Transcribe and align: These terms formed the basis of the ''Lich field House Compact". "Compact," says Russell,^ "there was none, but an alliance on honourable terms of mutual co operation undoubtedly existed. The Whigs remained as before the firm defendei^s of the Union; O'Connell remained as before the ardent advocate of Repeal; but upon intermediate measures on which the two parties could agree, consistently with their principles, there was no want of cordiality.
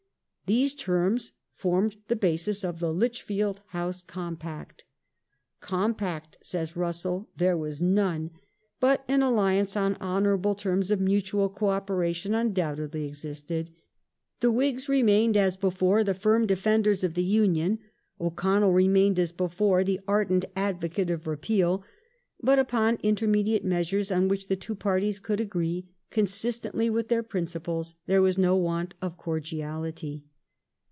These 0.47 0.75
terms 0.75 1.31
formed 1.55 1.95
the 2.09 2.15
basis 2.17 2.61
of 2.65 2.81
the 2.81 2.93
''Lich 2.93 3.21
field 3.21 3.61
House 3.67 4.03
Compact". 4.03 4.83
"Compact," 5.61 6.37
says 6.41 6.75
Russell,^ 6.75 7.27
"there 7.37 7.55
was 7.55 7.81
none, 7.81 8.31
but 8.81 9.05
an 9.07 9.21
alliance 9.23 9.77
on 9.77 9.95
honourable 10.01 10.53
terms 10.53 10.91
of 10.91 10.99
mutual 10.99 11.47
co 11.47 11.69
operation 11.69 12.35
undoubtedly 12.35 13.07
existed. 13.07 13.69
The 14.41 14.51
Whigs 14.51 14.89
remained 14.89 15.37
as 15.37 15.55
before 15.55 16.03
the 16.03 16.13
firm 16.13 16.47
defendei^s 16.47 17.01
of 17.01 17.13
the 17.13 17.23
Union; 17.23 17.79
O'Connell 18.19 18.73
remained 18.73 19.19
as 19.19 19.31
before 19.31 19.85
the 19.85 20.01
ardent 20.05 20.43
advocate 20.53 21.09
of 21.09 21.27
Repeal; 21.27 21.81
but 22.41 22.59
upon 22.59 22.97
intermediate 23.01 23.63
measures 23.63 24.11
on 24.11 24.27
which 24.27 24.49
the 24.49 24.57
two 24.57 24.75
parties 24.75 25.17
could 25.17 25.39
agree, 25.39 25.87
consistently 26.09 26.89
with 26.89 27.07
their 27.07 27.23
principles, 27.23 27.95
there 28.05 28.21
was 28.21 28.37
no 28.37 28.57
want 28.57 28.93
of 29.01 29.15
cordiality. 29.15 30.25